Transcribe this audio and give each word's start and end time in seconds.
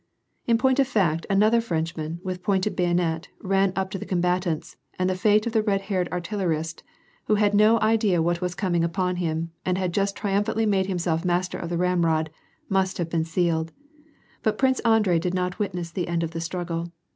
In 0.47 0.57
point 0.57 0.79
of 0.79 0.87
fact, 0.87 1.27
another 1.29 1.61
Frenchman, 1.61 2.19
with 2.23 2.41
pointed 2.41 2.75
bayonet, 2.75 3.27
ran 3.39 3.71
up 3.75 3.91
to 3.91 3.99
the 3.99 4.05
combatants, 4.07 4.75
and 4.97 5.07
the 5.07 5.13
fate 5.15 5.45
of 5.45 5.53
the 5.53 5.61
red 5.61 5.81
headed 5.81 6.11
artil 6.11 6.39
lerist, 6.39 6.81
who 7.25 7.35
had 7.35 7.53
no 7.53 7.79
idea 7.81 8.17
of 8.17 8.25
what 8.25 8.41
was 8.41 8.55
coming 8.55 8.83
upon 8.83 9.17
him, 9.17 9.51
and 9.63 9.77
had 9.77 9.91
i'ust 9.95 10.15
triumphantly 10.15 10.65
made 10.65 10.87
himself 10.87 11.23
master 11.23 11.59
of 11.59 11.69
the 11.69 11.77
ramrod, 11.77 12.31
must 12.67 12.97
tave 12.97 13.11
been 13.11 13.25
sealed. 13.25 13.73
But 14.41 14.57
Prince 14.57 14.79
Andrei 14.79 15.19
did 15.19 15.35
not 15.35 15.59
witness 15.59 15.91
the 15.91 16.07
end 16.07 16.23
of 16.23 16.31
the 16.31 16.41
struggle. 16.41 16.91